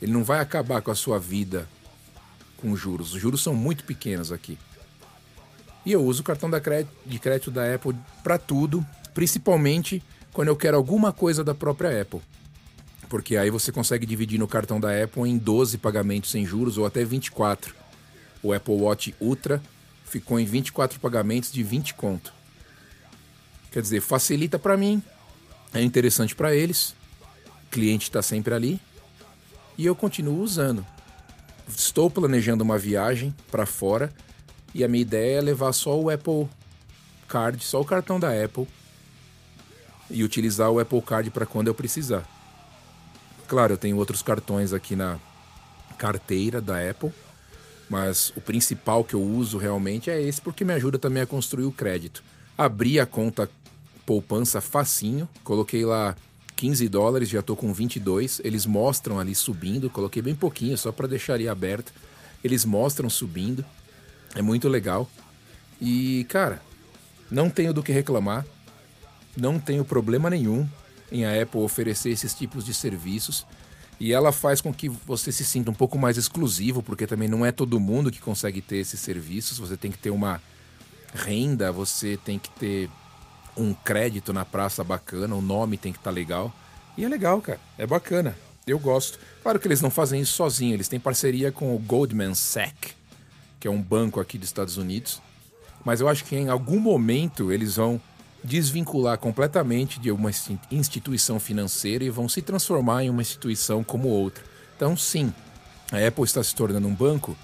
Ele 0.00 0.12
não 0.12 0.22
vai 0.22 0.38
acabar 0.38 0.80
com 0.82 0.92
a 0.92 0.94
sua 0.94 1.18
vida 1.18 1.68
com 2.58 2.76
juros. 2.76 3.12
Os 3.12 3.20
juros 3.20 3.42
são 3.42 3.54
muito 3.54 3.82
pequenos 3.82 4.30
aqui. 4.30 4.56
E 5.84 5.90
eu 5.90 6.04
uso 6.04 6.20
o 6.20 6.24
cartão 6.24 6.48
crédito, 6.60 6.92
de 7.04 7.18
crédito 7.18 7.50
da 7.50 7.74
Apple 7.74 7.96
para 8.22 8.38
tudo, 8.38 8.86
principalmente 9.12 10.00
quando 10.32 10.46
eu 10.46 10.56
quero 10.56 10.76
alguma 10.76 11.12
coisa 11.12 11.42
da 11.42 11.56
própria 11.56 12.02
Apple 12.02 12.20
porque 13.08 13.36
aí 13.36 13.50
você 13.50 13.72
consegue 13.72 14.04
dividir 14.04 14.38
no 14.38 14.46
cartão 14.46 14.78
da 14.78 15.02
Apple 15.02 15.28
em 15.28 15.38
12 15.38 15.78
pagamentos 15.78 16.30
sem 16.30 16.44
juros 16.44 16.76
ou 16.76 16.84
até 16.84 17.04
24. 17.04 17.74
O 18.42 18.52
Apple 18.52 18.74
Watch 18.74 19.14
Ultra 19.20 19.62
ficou 20.04 20.38
em 20.38 20.44
24 20.44 21.00
pagamentos 21.00 21.50
de 21.50 21.62
20 21.62 21.94
conto. 21.94 22.32
Quer 23.72 23.82
dizer, 23.82 24.00
facilita 24.00 24.58
para 24.58 24.76
mim, 24.76 25.02
é 25.72 25.82
interessante 25.82 26.34
para 26.34 26.54
eles, 26.54 26.94
o 27.66 27.70
cliente 27.70 28.04
está 28.04 28.22
sempre 28.22 28.54
ali 28.54 28.80
e 29.76 29.86
eu 29.86 29.94
continuo 29.94 30.40
usando. 30.40 30.84
Estou 31.68 32.10
planejando 32.10 32.64
uma 32.64 32.78
viagem 32.78 33.34
para 33.50 33.66
fora 33.66 34.12
e 34.74 34.82
a 34.82 34.88
minha 34.88 35.02
ideia 35.02 35.38
é 35.38 35.42
levar 35.42 35.72
só 35.72 35.98
o 35.98 36.10
Apple 36.10 36.48
Card, 37.26 37.62
só 37.62 37.80
o 37.80 37.84
cartão 37.84 38.18
da 38.18 38.30
Apple 38.30 38.66
e 40.10 40.24
utilizar 40.24 40.70
o 40.70 40.78
Apple 40.78 41.02
Card 41.02 41.30
para 41.30 41.44
quando 41.44 41.68
eu 41.68 41.74
precisar. 41.74 42.37
Claro, 43.48 43.72
eu 43.72 43.78
tenho 43.78 43.96
outros 43.96 44.20
cartões 44.20 44.74
aqui 44.74 44.94
na 44.94 45.18
carteira 45.96 46.60
da 46.60 46.78
Apple, 46.78 47.10
mas 47.88 48.30
o 48.36 48.42
principal 48.42 49.02
que 49.02 49.14
eu 49.14 49.22
uso 49.22 49.56
realmente 49.56 50.10
é 50.10 50.20
esse 50.20 50.38
porque 50.38 50.66
me 50.66 50.74
ajuda 50.74 50.98
também 50.98 51.22
a 51.22 51.26
construir 51.26 51.64
o 51.64 51.72
crédito. 51.72 52.22
Abri 52.58 53.00
a 53.00 53.06
conta 53.06 53.48
poupança 54.04 54.60
facinho, 54.60 55.26
coloquei 55.42 55.82
lá 55.86 56.14
15 56.56 56.88
dólares, 56.90 57.30
já 57.30 57.40
estou 57.40 57.56
com 57.56 57.72
22. 57.72 58.42
Eles 58.44 58.66
mostram 58.66 59.18
ali 59.18 59.34
subindo, 59.34 59.88
coloquei 59.88 60.20
bem 60.20 60.34
pouquinho 60.34 60.76
só 60.76 60.92
para 60.92 61.08
deixar 61.08 61.34
ali 61.34 61.48
aberto. 61.48 61.90
Eles 62.44 62.66
mostram 62.66 63.08
subindo, 63.08 63.64
é 64.34 64.42
muito 64.42 64.68
legal. 64.68 65.08
E 65.80 66.26
cara, 66.28 66.60
não 67.30 67.48
tenho 67.48 67.72
do 67.72 67.82
que 67.82 67.92
reclamar, 67.92 68.44
não 69.34 69.58
tenho 69.58 69.86
problema 69.86 70.28
nenhum 70.28 70.68
em 71.10 71.24
a 71.24 71.42
Apple 71.42 71.60
oferecer 71.60 72.10
esses 72.10 72.34
tipos 72.34 72.64
de 72.64 72.74
serviços. 72.74 73.46
E 74.00 74.12
ela 74.12 74.30
faz 74.30 74.60
com 74.60 74.72
que 74.72 74.88
você 74.88 75.32
se 75.32 75.44
sinta 75.44 75.70
um 75.70 75.74
pouco 75.74 75.98
mais 75.98 76.16
exclusivo, 76.16 76.82
porque 76.82 77.06
também 77.06 77.28
não 77.28 77.44
é 77.44 77.50
todo 77.50 77.80
mundo 77.80 78.10
que 78.10 78.20
consegue 78.20 78.60
ter 78.60 78.76
esses 78.76 79.00
serviços. 79.00 79.58
Você 79.58 79.76
tem 79.76 79.90
que 79.90 79.98
ter 79.98 80.10
uma 80.10 80.40
renda, 81.12 81.72
você 81.72 82.18
tem 82.24 82.38
que 82.38 82.50
ter 82.50 82.88
um 83.56 83.74
crédito 83.74 84.32
na 84.32 84.44
praça 84.44 84.84
bacana, 84.84 85.34
o 85.34 85.42
nome 85.42 85.76
tem 85.76 85.92
que 85.92 85.98
estar 85.98 86.10
tá 86.10 86.14
legal. 86.14 86.54
E 86.96 87.04
é 87.04 87.08
legal, 87.08 87.40
cara. 87.40 87.60
É 87.76 87.86
bacana. 87.86 88.36
Eu 88.66 88.78
gosto. 88.78 89.18
Claro 89.42 89.58
que 89.58 89.66
eles 89.66 89.80
não 89.80 89.90
fazem 89.90 90.20
isso 90.20 90.34
sozinhos, 90.34 90.74
eles 90.74 90.88
têm 90.88 91.00
parceria 91.00 91.50
com 91.50 91.74
o 91.74 91.78
Goldman 91.78 92.34
Sachs, 92.34 92.94
que 93.58 93.66
é 93.66 93.70
um 93.70 93.82
banco 93.82 94.20
aqui 94.20 94.38
dos 94.38 94.48
Estados 94.48 94.76
Unidos. 94.76 95.20
Mas 95.84 96.00
eu 96.00 96.08
acho 96.08 96.24
que 96.24 96.36
em 96.36 96.48
algum 96.48 96.78
momento 96.78 97.50
eles 97.50 97.76
vão 97.76 98.00
desvincular 98.42 99.18
completamente 99.18 99.98
de 99.98 100.10
uma 100.10 100.30
instituição 100.70 101.40
financeira 101.40 102.04
e 102.04 102.10
vão 102.10 102.28
se 102.28 102.40
transformar 102.40 103.04
em 103.04 103.10
uma 103.10 103.22
instituição 103.22 103.82
como 103.82 104.08
outra. 104.08 104.44
Então, 104.76 104.96
sim, 104.96 105.32
a 105.90 106.06
Apple 106.06 106.24
está 106.24 106.42
se 106.42 106.54
tornando 106.54 106.86
um 106.86 106.94
banco? 106.94 107.36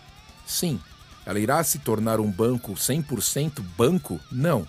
Sim. 0.47 0.81
Ela 1.27 1.41
irá 1.41 1.65
se 1.65 1.79
tornar 1.79 2.21
um 2.21 2.31
banco 2.31 2.75
100% 2.75 3.61
banco? 3.77 4.21
Não. 4.31 4.67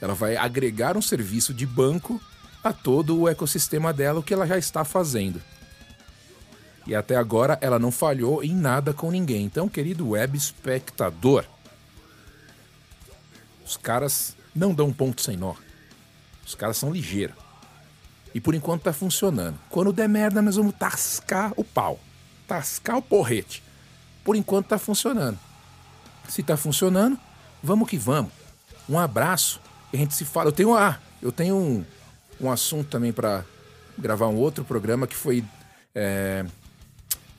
Ela 0.00 0.14
vai 0.14 0.36
agregar 0.36 0.96
um 0.96 1.02
serviço 1.02 1.54
de 1.54 1.64
banco 1.64 2.20
a 2.62 2.72
todo 2.72 3.18
o 3.18 3.28
ecossistema 3.28 3.92
dela, 3.92 4.20
o 4.20 4.22
que 4.22 4.34
ela 4.34 4.46
já 4.46 4.58
está 4.58 4.84
fazendo. 4.84 5.40
E 6.86 6.94
até 6.94 7.16
agora 7.16 7.56
ela 7.60 7.78
não 7.78 7.90
falhou 7.90 8.42
em 8.42 8.54
nada 8.54 8.92
com 8.92 9.10
ninguém. 9.10 9.44
Então, 9.44 9.68
querido 9.68 10.10
web 10.10 10.36
espectador, 10.36 11.44
os 13.64 13.76
caras 13.76 14.36
não 14.54 14.72
dão 14.72 14.92
ponto 14.92 15.20
sem 15.20 15.36
nó. 15.36 15.54
Os 16.46 16.54
caras 16.54 16.76
são 16.76 16.92
ligeiros. 16.92 17.36
E 18.34 18.40
por 18.40 18.54
enquanto 18.54 18.82
tá 18.82 18.92
funcionando. 18.92 19.58
Quando 19.70 19.92
der 19.92 20.08
merda, 20.08 20.42
nós 20.42 20.56
vamos 20.56 20.74
tascar 20.74 21.52
o 21.56 21.64
pau. 21.64 21.98
Tascar 22.46 22.96
o 22.96 23.02
porrete. 23.02 23.62
Por 24.22 24.36
enquanto 24.36 24.66
tá 24.66 24.78
funcionando. 24.78 25.38
Se 26.28 26.42
tá 26.42 26.56
funcionando, 26.56 27.18
vamos 27.62 27.88
que 27.88 27.96
vamos. 27.96 28.32
Um 28.88 28.98
abraço. 28.98 29.60
A 29.92 29.96
gente 29.96 30.14
se 30.14 30.24
fala. 30.24 30.48
Eu 30.48 30.52
tenho, 30.52 30.76
ah, 30.76 30.98
eu 31.22 31.30
tenho 31.30 31.56
um, 31.56 31.84
um 32.40 32.50
assunto 32.50 32.88
também 32.88 33.12
para 33.12 33.44
gravar 33.96 34.26
um 34.28 34.36
outro 34.36 34.64
programa 34.64 35.06
que 35.06 35.16
foi. 35.16 35.44
É, 35.94 36.44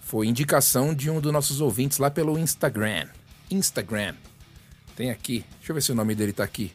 foi 0.01 0.27
indicação 0.27 0.93
de 0.93 1.09
um 1.09 1.19
dos 1.19 1.33
nossos 1.33 1.59
ouvintes 1.59 1.97
lá 1.97 2.09
pelo 2.09 2.37
Instagram. 2.37 3.07
Instagram. 3.51 4.15
Tem 4.95 5.11
aqui. 5.11 5.43
Deixa 5.57 5.71
eu 5.71 5.75
ver 5.75 5.81
se 5.81 5.91
o 5.91 5.95
nome 5.95 6.15
dele 6.15 6.31
tá 6.31 6.43
aqui 6.43 6.73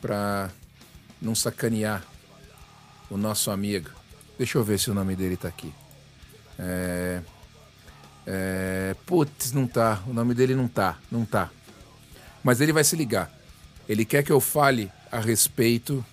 para 0.00 0.50
não 1.20 1.34
sacanear 1.34 2.04
o 3.10 3.16
nosso 3.16 3.50
amigo. 3.50 3.90
Deixa 4.38 4.56
eu 4.56 4.64
ver 4.64 4.78
se 4.78 4.90
o 4.90 4.94
nome 4.94 5.14
dele 5.14 5.36
tá 5.36 5.48
aqui. 5.48 5.72
É... 6.58 7.20
É... 8.26 8.96
Putz, 9.04 9.52
não 9.52 9.66
tá. 9.66 10.02
O 10.06 10.12
nome 10.12 10.34
dele 10.34 10.54
não 10.54 10.68
tá. 10.68 10.98
Não 11.10 11.24
tá. 11.24 11.50
Mas 12.42 12.60
ele 12.60 12.72
vai 12.72 12.84
se 12.84 12.96
ligar. 12.96 13.30
Ele 13.88 14.04
quer 14.04 14.22
que 14.22 14.32
eu 14.32 14.40
fale 14.40 14.90
a 15.10 15.20
respeito 15.20 16.04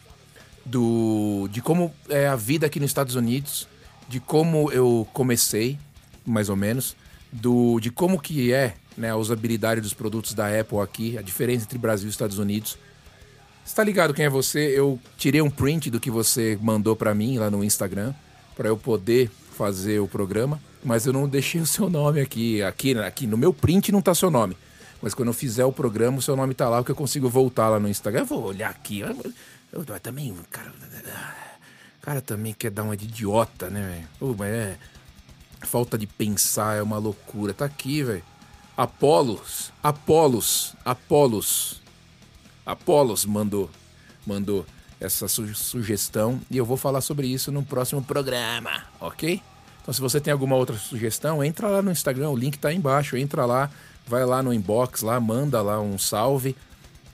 do 0.65 1.47
de 1.52 1.62
como 1.62 1.93
é 2.10 2.28
a 2.28 2.36
vida 2.36 2.65
aqui 2.65 2.80
nos 2.80 2.89
Estados 2.89 3.15
Unidos, 3.15 3.67
de 4.10 4.19
como 4.19 4.71
eu 4.71 5.08
comecei, 5.13 5.80
mais 6.26 6.50
ou 6.50 6.56
menos, 6.56 6.95
do 7.32 7.80
de 7.80 7.89
como 7.89 8.19
que 8.19 8.52
é 8.52 8.76
né, 8.97 9.12
a 9.12 9.15
usabilidade 9.15 9.80
dos 9.80 9.93
produtos 9.93 10.34
da 10.34 10.47
Apple 10.60 10.80
aqui, 10.80 11.17
a 11.17 11.21
diferença 11.21 11.63
entre 11.63 11.78
Brasil 11.78 12.08
e 12.08 12.12
Estados 12.12 12.39
Unidos 12.39 12.78
Você 13.67 13.75
tá 13.75 13.84
ligado 13.84 14.13
quem 14.13 14.23
é 14.23 14.30
você? 14.30 14.60
Eu 14.80 14.97
tirei 15.17 15.41
um 15.41 15.49
print 15.49 15.91
do 15.91 15.99
que 15.99 16.10
você 16.10 16.58
mandou 16.62 16.95
para 16.95 17.13
mim 17.13 17.38
lá 17.38 17.51
no 17.51 17.65
Instagram 17.65 18.13
para 18.56 18.69
eu 18.69 18.77
poder 18.77 19.30
fazer 19.58 19.99
o 19.99 20.08
programa, 20.08 20.58
mas 20.82 21.06
eu 21.06 21.12
não 21.12 21.27
deixei 21.27 21.60
o 21.60 21.65
seu 21.65 21.89
nome 21.89 22.21
aqui. 22.21 22.63
Aqui, 22.63 22.97
aqui 22.97 23.27
no 23.27 23.38
meu 23.38 23.53
print 23.53 23.91
não 23.91 24.01
tá 24.01 24.15
seu 24.15 24.32
nome. 24.32 24.56
Mas 25.01 25.13
quando 25.13 25.27
eu 25.27 25.34
fizer 25.34 25.65
o 25.65 25.73
programa, 25.73 26.17
o 26.17 26.21
seu 26.21 26.34
nome 26.34 26.53
tá 26.53 26.69
lá, 26.69 26.77
porque 26.77 26.93
eu 26.93 26.95
consigo 26.95 27.27
voltar 27.27 27.67
lá 27.67 27.77
no 27.77 27.89
Instagram. 27.89 28.21
Eu 28.21 28.25
vou 28.25 28.45
olhar 28.45 28.69
aqui. 28.69 29.01
Eu, 29.01 29.10
eu, 29.73 29.84
eu 29.86 29.99
também, 29.99 30.34
cara. 30.49 30.71
Cara 32.01 32.21
também 32.21 32.53
quer 32.53 32.71
dar 32.71 32.84
uma 32.84 32.95
de 32.95 33.03
idiota, 33.03 33.69
né, 33.69 34.08
velho? 34.21 34.36
Mas 34.39 34.49
é. 34.49 34.77
Falta 35.63 35.97
de 35.97 36.08
pensar 36.08 36.77
é 36.77 36.82
uma 36.82 36.97
loucura. 36.97 37.53
Tá 37.53 37.65
aqui, 37.65 38.01
velho. 38.01 38.23
Apolos, 38.77 39.73
Apolos, 39.84 40.73
Apolos. 40.86 41.86
Apolos 42.67 43.25
mandou, 43.25 43.69
mandou 44.25 44.65
essa 44.99 45.27
su 45.30 45.56
sugestão 45.56 46.41
e 46.51 46.58
eu 46.58 46.65
vou 46.65 46.75
falar 46.75 46.99
sobre 46.99 47.27
isso 47.27 47.49
no 47.51 47.63
próximo 47.63 48.03
programa, 48.03 48.84
ok? 48.99 49.41
Então, 49.82 49.93
se 49.93 50.01
você 50.01 50.19
tem 50.19 50.34
alguma 50.34 50.58
outra 50.58 50.75
sugestão, 50.75 51.41
entra 51.41 51.69
lá 51.69 51.82
no 51.82 51.89
Instagram, 51.89 52.30
o 52.30 52.36
link 52.36 52.60
tá 52.60 52.67
aí 52.67 52.75
embaixo. 52.75 53.15
Entra 53.15 53.45
lá, 53.45 53.71
vai 54.06 54.25
lá 54.25 54.43
no 54.43 54.53
inbox, 54.53 55.01
lá, 55.01 55.17
manda 55.17 55.62
lá 55.62 55.80
um 55.80 55.97
salve 55.97 56.58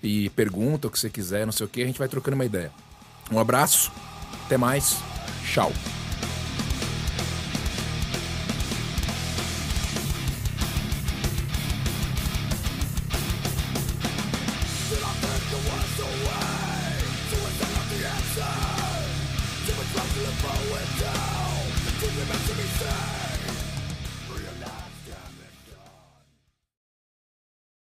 e 0.01 0.31
pergunta 0.31 0.87
o 0.87 0.89
que 0.89 0.97
você 0.99 1.07
quiser, 1.07 1.45
não 1.45 1.53
sei 1.53 1.67
o 1.67 1.69
que, 1.69 1.83
a 1.83 1.85
gente 1.85 1.99
vai 1.99 2.07
trocando 2.07 2.33
uma 2.33 2.45
ideia. 2.45 2.71
Um 3.31 3.37
abraço, 3.37 3.91
até 4.45 4.57
mais, 4.57 4.97
tchau. 5.45 5.71